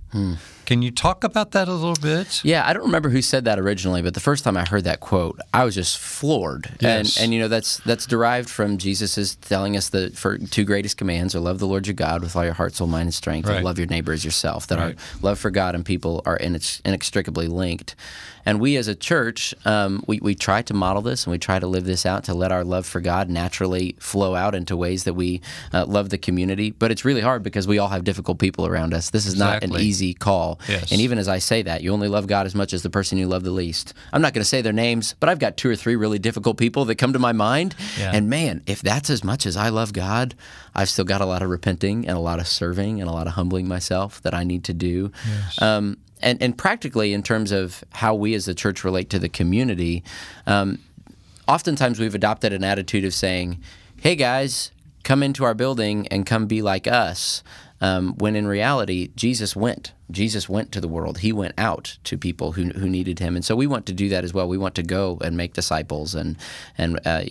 Can 0.65 0.81
you 0.81 0.91
talk 0.91 1.23
about 1.23 1.51
that 1.51 1.67
a 1.69 1.73
little 1.73 1.95
bit? 2.01 2.39
Hmm. 2.41 2.47
Yeah, 2.47 2.67
I 2.67 2.73
don't 2.73 2.83
remember 2.83 3.09
who 3.09 3.21
said 3.21 3.45
that 3.45 3.57
originally, 3.59 4.01
but 4.01 4.13
the 4.13 4.19
first 4.19 4.43
time 4.43 4.57
I 4.57 4.65
heard 4.65 4.83
that 4.83 4.99
quote, 4.99 5.39
I 5.53 5.63
was 5.63 5.73
just 5.73 5.97
floored. 5.97 6.69
Yes. 6.81 7.15
And 7.15 7.23
and 7.25 7.33
you 7.33 7.39
know 7.39 7.47
that's 7.47 7.77
that's 7.85 8.05
derived 8.05 8.49
from 8.49 8.77
Jesus' 8.77 9.35
telling 9.35 9.77
us 9.77 9.87
the 9.89 10.11
for 10.13 10.37
two 10.37 10.65
greatest 10.65 10.97
commands 10.97 11.33
are 11.33 11.39
love 11.39 11.59
the 11.59 11.67
Lord 11.67 11.87
your 11.87 11.93
God 11.93 12.21
with 12.21 12.35
all 12.35 12.43
your 12.43 12.53
heart, 12.53 12.73
soul, 12.75 12.87
mind, 12.87 13.07
and 13.07 13.13
strength, 13.13 13.47
Right. 13.47 13.55
and 13.57 13.65
love 13.65 13.77
your 13.77 13.87
neighbor 13.87 14.11
as 14.11 14.25
yourself. 14.25 14.67
That 14.67 14.79
Right. 14.79 14.97
our 14.97 15.19
love 15.21 15.39
for 15.39 15.49
God 15.49 15.75
and 15.75 15.85
people 15.85 16.21
are 16.25 16.37
inex- 16.39 16.81
inextricably 16.83 17.47
linked. 17.47 17.95
And 18.45 18.59
we 18.59 18.75
as 18.75 18.87
a 18.87 18.95
church, 18.95 19.53
um, 19.65 20.03
we, 20.07 20.19
we 20.19 20.33
try 20.35 20.61
to 20.63 20.70
model 20.75 21.01
this 21.01 21.25
and 21.25 21.31
we 21.31 21.37
try 21.37 21.59
to 21.59 21.67
live 21.67 21.85
this 21.85 22.05
out 22.05 22.23
to 22.25 22.33
let 22.33 22.51
our 22.51 22.63
love 22.63 22.85
for 22.85 23.01
God 23.01 23.29
naturally 23.29 23.95
flow 23.99 24.35
out 24.35 24.55
into 24.55 24.75
ways 24.77 25.03
that 25.03 25.13
we 25.13 25.41
uh, 25.73 25.85
love 25.85 26.09
the 26.09 26.17
community. 26.17 26.71
But 26.71 26.91
it's 26.91 27.05
really 27.05 27.21
hard 27.21 27.43
because 27.43 27.67
we 27.67 27.77
all 27.77 27.89
have 27.89 28.03
difficult 28.03 28.39
people 28.39 28.65
around 28.65 28.93
us. 28.93 29.09
This 29.09 29.25
is 29.25 29.37
not 29.37 29.63
an 29.63 29.75
easy 29.77 30.13
call. 30.13 30.59
Yes. 30.67 30.91
And 30.91 31.01
even 31.01 31.17
as 31.17 31.27
I 31.27 31.39
say 31.39 31.61
that, 31.63 31.81
you 31.81 31.91
only 31.91 32.07
love 32.07 32.27
God 32.27 32.45
as 32.45 32.55
much 32.55 32.73
as 32.73 32.83
the 32.83 32.89
person 32.89 33.17
you 33.17 33.27
love 33.27 33.43
the 33.43 33.51
least. 33.51 33.93
I'm 34.13 34.21
not 34.21 34.33
going 34.33 34.41
to 34.41 34.47
say 34.49 34.61
their 34.61 34.73
names, 34.73 35.15
but 35.19 35.29
I've 35.29 35.39
got 35.39 35.57
two 35.57 35.69
or 35.69 35.75
three 35.75 35.95
really 35.95 36.19
difficult 36.19 36.57
people 36.57 36.85
that 36.85 36.95
come 36.95 37.13
to 37.13 37.19
my 37.19 37.31
mind. 37.33 37.75
Yeah. 37.99 38.11
And 38.13 38.29
man, 38.29 38.61
if 38.65 38.81
that's 38.81 39.09
as 39.09 39.23
much 39.23 39.45
as 39.45 39.57
I 39.57 39.69
love 39.69 39.93
God, 39.93 40.35
I've 40.73 40.89
still 40.89 41.05
got 41.05 41.21
a 41.21 41.25
lot 41.25 41.41
of 41.41 41.49
repenting 41.49 42.07
and 42.07 42.17
a 42.17 42.21
lot 42.21 42.39
of 42.39 42.47
serving 42.47 43.01
and 43.01 43.09
a 43.09 43.13
lot 43.13 43.27
of 43.27 43.33
humbling 43.33 43.67
myself 43.67 44.21
that 44.21 44.33
I 44.33 44.43
need 44.43 44.63
to 44.65 44.73
do. 44.73 45.11
Um, 45.59 45.97
and, 46.21 46.41
and 46.41 46.57
practically, 46.57 47.13
in 47.13 47.23
terms 47.23 47.51
of 47.51 47.83
how 47.91 48.15
we 48.15 48.33
as 48.33 48.45
the 48.45 48.53
church 48.53 48.83
relate 48.83 49.09
to 49.09 49.19
the 49.19 49.29
community, 49.29 50.03
um, 50.47 50.79
oftentimes 51.47 51.99
we've 51.99 52.15
adopted 52.15 52.53
an 52.53 52.63
attitude 52.63 53.05
of 53.05 53.13
saying, 53.13 53.59
hey 53.97 54.15
guys, 54.15 54.71
come 55.03 55.23
into 55.23 55.43
our 55.43 55.53
building 55.53 56.07
and 56.07 56.25
come 56.25 56.47
be 56.47 56.61
like 56.61 56.87
us. 56.87 57.43
Um, 57.81 58.15
when 58.17 58.35
in 58.35 58.45
reality, 58.45 59.09
Jesus 59.15 59.55
went. 59.55 59.93
Jesus 60.11 60.47
went 60.47 60.71
to 60.71 60.81
the 60.81 60.87
world. 60.87 61.19
He 61.19 61.33
went 61.33 61.55
out 61.57 61.97
to 62.03 62.17
people 62.17 62.51
who, 62.51 62.65
who 62.65 62.87
needed 62.87 63.17
him, 63.17 63.35
and 63.35 63.43
so 63.43 63.55
we 63.55 63.65
want 63.65 63.87
to 63.87 63.93
do 63.93 64.07
that 64.09 64.23
as 64.23 64.33
well. 64.35 64.47
We 64.47 64.57
want 64.57 64.75
to 64.75 64.83
go 64.83 65.17
and 65.23 65.35
make 65.35 65.53
disciples, 65.53 66.13
and 66.13 66.37
and 66.77 66.99
uh, 67.05 67.23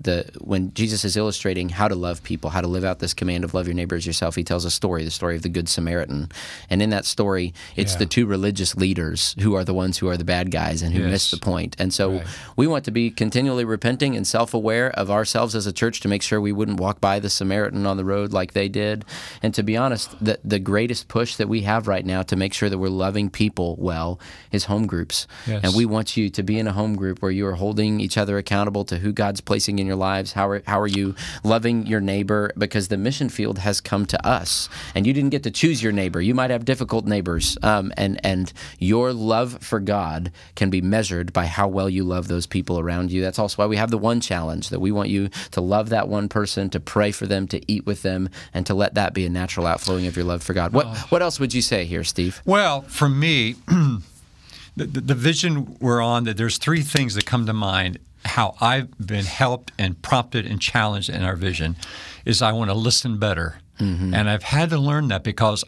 the 0.00 0.30
when 0.40 0.72
Jesus 0.74 1.04
is 1.04 1.16
illustrating 1.16 1.68
how 1.70 1.88
to 1.88 1.94
love 1.94 2.22
people, 2.22 2.50
how 2.50 2.60
to 2.60 2.68
live 2.68 2.84
out 2.84 3.00
this 3.00 3.14
command 3.14 3.44
of 3.44 3.52
love 3.54 3.66
your 3.66 3.74
neighbor 3.74 3.96
as 3.96 4.06
yourself, 4.06 4.36
he 4.36 4.44
tells 4.44 4.64
a 4.64 4.70
story, 4.70 5.04
the 5.04 5.10
story 5.10 5.34
of 5.36 5.42
the 5.42 5.48
Good 5.48 5.68
Samaritan. 5.68 6.30
And 6.70 6.80
in 6.80 6.90
that 6.90 7.04
story, 7.04 7.52
it's 7.76 7.92
Yeah. 7.94 7.98
the 7.98 8.06
two 8.06 8.26
religious 8.26 8.76
leaders 8.76 9.34
who 9.40 9.54
are 9.54 9.64
the 9.64 9.74
ones 9.74 9.98
who 9.98 10.08
are 10.08 10.16
the 10.16 10.24
bad 10.24 10.50
guys 10.50 10.82
and 10.82 10.94
who 10.94 11.02
Yes. 11.02 11.10
miss 11.10 11.30
the 11.32 11.36
point. 11.38 11.74
And 11.78 11.92
so 11.92 12.12
Right. 12.18 12.26
we 12.56 12.66
want 12.66 12.84
to 12.84 12.90
be 12.90 13.10
continually 13.10 13.64
repenting 13.64 14.16
and 14.16 14.26
self 14.26 14.54
aware 14.54 14.90
of 14.90 15.10
ourselves 15.10 15.54
as 15.54 15.66
a 15.66 15.72
church 15.72 16.00
to 16.00 16.08
make 16.08 16.22
sure 16.22 16.40
we 16.40 16.52
wouldn't 16.52 16.78
walk 16.80 17.00
by 17.00 17.18
the 17.18 17.30
Samaritan 17.30 17.84
on 17.86 17.96
the 17.96 18.04
road 18.04 18.32
like 18.32 18.52
they 18.52 18.68
did. 18.68 19.04
And 19.42 19.52
to 19.54 19.62
be 19.62 19.76
honest, 19.76 20.10
the, 20.24 20.38
the 20.44 20.58
greatest 20.60 21.08
push 21.08 21.34
that 21.36 21.48
we 21.48 21.62
have 21.62 21.88
right 21.88 22.06
now 22.06 22.22
to 22.22 22.36
make 22.36 22.54
sure 22.54 22.68
that 22.68 22.78
we're 22.78 22.88
loving 22.88 23.30
people 23.30 23.76
well 23.80 24.20
is 24.52 24.64
home 24.64 24.86
groups. 24.86 25.26
Yes. 25.46 25.60
And 25.64 25.74
we 25.74 25.84
want 25.84 26.16
you 26.16 26.30
to 26.30 26.42
be 26.42 26.58
in 26.58 26.66
a 26.68 26.72
home 26.72 26.94
group 26.94 27.20
where 27.20 27.30
you 27.32 27.46
are 27.46 27.54
holding 27.56 28.00
each 28.00 28.16
other 28.16 28.38
accountable 28.38 28.84
to 28.84 28.98
who 28.98 29.07
God's 29.12 29.40
placing 29.40 29.78
in 29.78 29.86
your 29.86 29.96
lives. 29.96 30.32
How 30.32 30.48
are, 30.48 30.62
how 30.66 30.80
are 30.80 30.86
you 30.86 31.14
loving 31.44 31.86
your 31.86 32.00
neighbor? 32.00 32.52
Because 32.56 32.88
the 32.88 32.96
mission 32.96 33.28
field 33.28 33.58
has 33.58 33.80
come 33.80 34.06
to 34.06 34.26
us, 34.26 34.68
and 34.94 35.06
you 35.06 35.12
didn't 35.12 35.30
get 35.30 35.42
to 35.44 35.50
choose 35.50 35.82
your 35.82 35.92
neighbor. 35.92 36.20
You 36.20 36.34
might 36.34 36.50
have 36.50 36.64
difficult 36.64 37.06
neighbors, 37.06 37.58
um, 37.62 37.92
and 37.96 38.24
and 38.24 38.52
your 38.78 39.12
love 39.12 39.58
for 39.62 39.80
God 39.80 40.32
can 40.54 40.70
be 40.70 40.80
measured 40.80 41.32
by 41.32 41.46
how 41.46 41.68
well 41.68 41.88
you 41.88 42.04
love 42.04 42.28
those 42.28 42.46
people 42.46 42.78
around 42.78 43.10
you. 43.10 43.20
That's 43.20 43.38
also 43.38 43.62
why 43.62 43.66
we 43.66 43.76
have 43.76 43.90
the 43.90 43.98
one 43.98 44.20
challenge 44.20 44.68
that 44.70 44.80
we 44.80 44.92
want 44.92 45.08
you 45.08 45.28
to 45.52 45.60
love 45.60 45.88
that 45.90 46.08
one 46.08 46.28
person, 46.28 46.70
to 46.70 46.80
pray 46.80 47.10
for 47.12 47.26
them, 47.26 47.46
to 47.48 47.72
eat 47.72 47.86
with 47.86 48.02
them, 48.02 48.28
and 48.54 48.66
to 48.66 48.74
let 48.74 48.94
that 48.94 49.14
be 49.14 49.26
a 49.26 49.30
natural 49.30 49.66
outflowing 49.66 50.06
of 50.06 50.16
your 50.16 50.24
love 50.24 50.42
for 50.42 50.54
God. 50.54 50.72
What 50.72 50.86
what 51.10 51.22
else 51.22 51.40
would 51.40 51.54
you 51.54 51.62
say 51.62 51.84
here, 51.84 52.04
Steve? 52.04 52.42
Well, 52.44 52.82
for 52.82 53.08
me, 53.08 53.56
the, 53.66 54.86
the, 54.86 55.00
the 55.00 55.14
vision 55.14 55.76
we're 55.80 56.00
on, 56.00 56.24
that 56.24 56.36
there's 56.36 56.58
three 56.58 56.82
things 56.82 57.14
that 57.14 57.26
come 57.26 57.46
to 57.46 57.52
mind. 57.52 57.98
How 58.24 58.54
I've 58.60 58.96
been 58.98 59.24
helped 59.24 59.72
and 59.78 60.00
prompted 60.02 60.46
and 60.46 60.60
challenged 60.60 61.08
in 61.08 61.22
our 61.22 61.36
vision 61.36 61.76
is 62.24 62.42
I 62.42 62.52
want 62.52 62.70
to 62.70 62.74
listen 62.74 63.18
better. 63.18 63.60
Mm-hmm. 63.78 64.12
And 64.14 64.28
I've 64.28 64.42
had 64.42 64.70
to 64.70 64.78
learn 64.78 65.08
that 65.08 65.22
because 65.22 65.64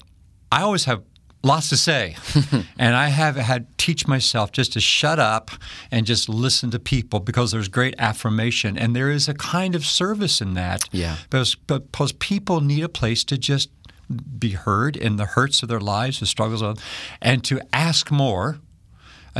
I 0.50 0.62
always 0.62 0.84
have 0.84 1.02
lots 1.42 1.68
to 1.70 1.76
say. 1.76 2.16
and 2.78 2.94
I 2.94 3.08
have 3.08 3.36
had 3.36 3.68
to 3.68 3.84
teach 3.84 4.06
myself 4.06 4.52
just 4.52 4.72
to 4.74 4.80
shut 4.80 5.18
up 5.18 5.50
and 5.90 6.06
just 6.06 6.28
listen 6.28 6.70
to 6.72 6.78
people 6.78 7.20
because 7.20 7.52
there's 7.52 7.68
great 7.68 7.94
affirmation. 7.98 8.76
And 8.76 8.94
there 8.94 9.10
is 9.10 9.28
a 9.28 9.34
kind 9.34 9.74
of 9.74 9.84
service 9.84 10.40
in 10.40 10.54
that. 10.54 10.88
Yeah. 10.92 11.16
Because, 11.28 11.54
because 11.54 12.12
people 12.12 12.60
need 12.60 12.82
a 12.82 12.88
place 12.88 13.24
to 13.24 13.38
just 13.38 13.70
be 14.38 14.50
heard 14.50 14.96
in 14.96 15.16
the 15.16 15.24
hurts 15.24 15.62
of 15.62 15.68
their 15.68 15.80
lives, 15.80 16.20
the 16.20 16.26
struggles 16.26 16.62
of, 16.62 16.78
and 17.22 17.44
to 17.44 17.60
ask 17.72 18.10
more. 18.10 18.58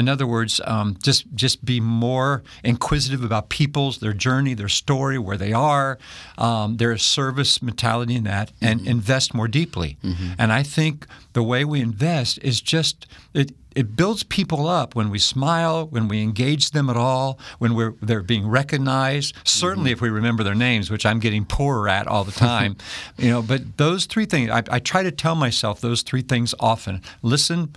In 0.00 0.09
other 0.09 0.26
words, 0.26 0.61
um, 0.64 0.97
just 1.02 1.25
just 1.35 1.64
be 1.64 1.78
more 1.80 2.42
inquisitive 2.64 3.23
about 3.23 3.49
people's 3.50 3.99
their 3.99 4.12
journey, 4.12 4.54
their 4.54 4.69
story, 4.69 5.19
where 5.19 5.37
they 5.37 5.52
are, 5.52 5.99
um, 6.38 6.78
their 6.78 6.97
service 6.99 7.62
mentality 7.62 8.16
in 8.16 8.25
that, 8.25 8.50
and 8.61 8.87
invest 8.87 9.35
more 9.35 9.47
deeply. 9.49 9.97
And 10.38 10.52
I 10.52 10.62
think 10.64 11.07
the 11.35 11.42
way 11.42 11.64
we 11.64 11.80
invest 11.80 12.38
is 12.42 12.61
just 12.61 13.07
it. 13.35 13.52
It 13.76 13.95
builds 13.95 14.25
people 14.25 14.66
up 14.66 14.97
when 14.97 15.11
we 15.11 15.21
smile, 15.21 15.87
when 15.87 16.09
we 16.09 16.23
engage 16.25 16.73
them 16.73 16.90
at 16.90 16.97
all, 16.97 17.38
when 17.61 17.76
we're 17.76 17.95
they're 18.02 18.21
being 18.21 18.49
recognized. 18.49 19.33
Certainly, 19.45 19.92
if 19.92 20.00
we 20.00 20.09
remember 20.11 20.42
their 20.42 20.57
names, 20.57 20.90
which 20.90 21.07
I'm 21.07 21.21
getting 21.21 21.45
poorer 21.45 21.88
at 21.88 22.09
all 22.09 22.25
the 22.25 22.33
time, 22.33 22.76
you 23.16 23.30
know. 23.30 23.42
But 23.42 23.76
those 23.76 24.07
three 24.07 24.26
things, 24.26 24.50
I, 24.50 24.64
I 24.69 24.80
try 24.80 25.04
to 25.04 25.12
tell 25.12 25.37
myself 25.37 25.80
those 25.80 26.02
three 26.02 26.23
things 26.23 26.52
often: 26.59 27.00
listen 27.23 27.76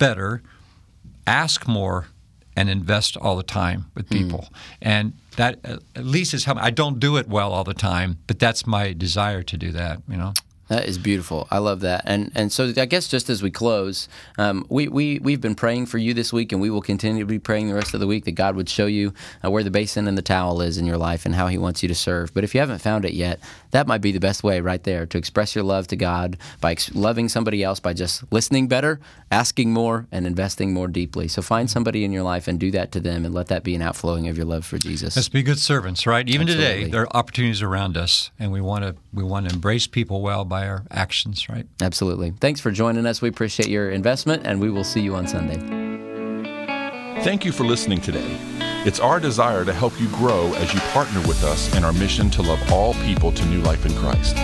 better, 0.00 0.42
ask 1.28 1.68
more 1.68 2.06
and 2.56 2.68
invest 2.68 3.16
all 3.16 3.36
the 3.36 3.42
time 3.44 3.86
with 3.94 4.08
people. 4.10 4.48
And 4.82 5.12
that 5.36 5.60
uh, 5.64 5.76
at 5.94 6.04
least 6.04 6.34
is 6.34 6.44
how 6.44 6.56
I 6.56 6.70
don't 6.70 6.98
do 6.98 7.16
it 7.16 7.28
well 7.28 7.52
all 7.52 7.64
the 7.64 7.74
time, 7.74 8.18
but 8.26 8.38
that's 8.40 8.66
my 8.66 8.92
desire 8.92 9.42
to 9.44 9.56
do 9.56 9.70
that, 9.72 10.02
you 10.08 10.16
know. 10.16 10.32
That 10.68 10.86
is 10.86 10.98
beautiful. 10.98 11.48
I 11.50 11.58
love 11.58 11.80
that. 11.80 12.02
And 12.04 12.30
and 12.34 12.52
so 12.52 12.72
I 12.76 12.84
guess 12.84 13.08
just 13.08 13.30
as 13.30 13.42
we 13.42 13.50
close, 13.50 14.08
um, 14.36 14.66
we, 14.68 14.88
we, 14.88 15.18
we've 15.18 15.40
been 15.40 15.54
praying 15.54 15.86
for 15.86 15.98
you 15.98 16.12
this 16.14 16.32
week, 16.32 16.52
and 16.52 16.60
we 16.60 16.70
will 16.70 16.82
continue 16.82 17.22
to 17.22 17.26
be 17.26 17.38
praying 17.38 17.68
the 17.68 17.74
rest 17.74 17.94
of 17.94 18.00
the 18.00 18.06
week 18.06 18.24
that 18.26 18.32
God 18.32 18.54
would 18.54 18.68
show 18.68 18.86
you 18.86 19.12
uh, 19.44 19.50
where 19.50 19.64
the 19.64 19.70
basin 19.70 20.06
and 20.06 20.18
the 20.18 20.22
towel 20.22 20.60
is 20.60 20.76
in 20.76 20.84
your 20.84 20.98
life 20.98 21.24
and 21.24 21.34
how 21.34 21.46
He 21.46 21.58
wants 21.58 21.82
you 21.82 21.88
to 21.88 21.94
serve. 21.94 22.34
But 22.34 22.44
if 22.44 22.54
you 22.54 22.60
haven't 22.60 22.80
found 22.80 23.04
it 23.04 23.14
yet, 23.14 23.40
that 23.70 23.86
might 23.86 24.02
be 24.02 24.12
the 24.12 24.20
best 24.20 24.44
way 24.44 24.60
right 24.60 24.82
there 24.82 25.06
to 25.06 25.18
express 25.18 25.54
your 25.54 25.64
love 25.64 25.88
to 25.88 25.96
God 25.96 26.36
by 26.60 26.72
ex- 26.72 26.94
loving 26.94 27.28
somebody 27.28 27.62
else 27.62 27.80
by 27.80 27.94
just 27.94 28.30
listening 28.30 28.68
better, 28.68 29.00
asking 29.30 29.72
more, 29.72 30.06
and 30.12 30.26
investing 30.26 30.74
more 30.74 30.88
deeply. 30.88 31.28
So 31.28 31.40
find 31.40 31.70
somebody 31.70 32.04
in 32.04 32.12
your 32.12 32.22
life 32.22 32.46
and 32.46 32.60
do 32.60 32.70
that 32.72 32.92
to 32.92 33.00
them, 33.00 33.24
and 33.24 33.34
let 33.34 33.46
that 33.48 33.64
be 33.64 33.74
an 33.74 33.82
outflowing 33.82 34.28
of 34.28 34.36
your 34.36 34.46
love 34.46 34.66
for 34.66 34.76
Jesus. 34.78 35.16
Let's 35.16 35.28
be 35.28 35.42
good 35.42 35.58
servants, 35.58 36.06
right? 36.06 36.28
Even 36.28 36.48
Absolutely. 36.48 36.74
today, 36.84 36.90
there 36.90 37.02
are 37.02 37.16
opportunities 37.16 37.62
around 37.62 37.96
us, 37.96 38.30
and 38.38 38.52
we 38.52 38.60
want 38.60 38.84
to 38.84 38.96
we 39.12 39.22
want 39.22 39.48
to 39.48 39.54
embrace 39.54 39.86
people 39.86 40.20
well 40.20 40.44
by 40.58 40.68
our 40.68 40.82
actions, 40.90 41.48
right? 41.48 41.66
Absolutely. 41.80 42.32
Thanks 42.40 42.58
for 42.60 42.72
joining 42.72 43.06
us. 43.06 43.22
We 43.22 43.28
appreciate 43.28 43.68
your 43.68 43.90
investment, 43.90 44.44
and 44.44 44.60
we 44.60 44.70
will 44.70 44.82
see 44.82 45.00
you 45.00 45.14
on 45.14 45.28
Sunday. 45.28 45.58
Thank 47.22 47.44
you 47.44 47.52
for 47.52 47.64
listening 47.64 48.00
today. 48.00 48.36
It's 48.84 48.98
our 48.98 49.20
desire 49.20 49.64
to 49.64 49.72
help 49.72 50.00
you 50.00 50.08
grow 50.08 50.52
as 50.54 50.74
you 50.74 50.80
partner 50.92 51.20
with 51.28 51.44
us 51.44 51.72
in 51.76 51.84
our 51.84 51.92
mission 51.92 52.28
to 52.30 52.42
love 52.42 52.60
all 52.72 52.94
people 52.94 53.30
to 53.30 53.44
new 53.46 53.60
life 53.60 53.86
in 53.86 53.94
Christ. 53.94 54.34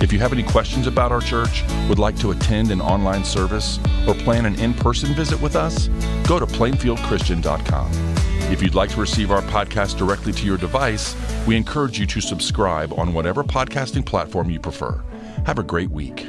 If 0.00 0.12
you 0.12 0.20
have 0.20 0.32
any 0.32 0.44
questions 0.44 0.86
about 0.86 1.10
our 1.10 1.20
church, 1.20 1.64
would 1.88 1.98
like 1.98 2.16
to 2.18 2.30
attend 2.30 2.70
an 2.70 2.80
online 2.80 3.24
service, 3.24 3.80
or 4.06 4.14
plan 4.14 4.46
an 4.46 4.54
in 4.60 4.72
person 4.72 5.14
visit 5.14 5.40
with 5.40 5.56
us, 5.56 5.88
go 6.28 6.38
to 6.38 6.46
plainfieldchristian.com. 6.46 7.90
If 8.52 8.62
you'd 8.62 8.76
like 8.76 8.90
to 8.90 9.00
receive 9.00 9.32
our 9.32 9.42
podcast 9.42 9.98
directly 9.98 10.32
to 10.32 10.46
your 10.46 10.58
device, 10.58 11.16
we 11.44 11.56
encourage 11.56 11.98
you 11.98 12.06
to 12.06 12.20
subscribe 12.20 12.92
on 12.92 13.12
whatever 13.12 13.42
podcasting 13.42 14.06
platform 14.06 14.48
you 14.48 14.60
prefer. 14.60 15.02
Have 15.46 15.58
a 15.58 15.62
great 15.62 15.90
week. 15.90 16.28